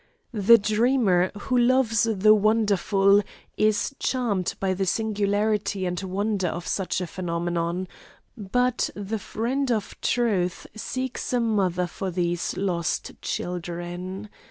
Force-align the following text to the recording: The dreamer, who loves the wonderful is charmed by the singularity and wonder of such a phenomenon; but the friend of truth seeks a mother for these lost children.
The 0.33 0.57
dreamer, 0.57 1.29
who 1.41 1.55
loves 1.55 2.07
the 2.11 2.33
wonderful 2.33 3.21
is 3.55 3.93
charmed 3.99 4.55
by 4.59 4.73
the 4.73 4.87
singularity 4.87 5.85
and 5.85 6.01
wonder 6.01 6.47
of 6.47 6.65
such 6.67 7.01
a 7.01 7.05
phenomenon; 7.05 7.87
but 8.35 8.89
the 8.95 9.19
friend 9.19 9.71
of 9.71 9.95
truth 10.01 10.65
seeks 10.75 11.33
a 11.33 11.39
mother 11.39 11.85
for 11.85 12.09
these 12.09 12.57
lost 12.57 13.11
children. 13.21 14.31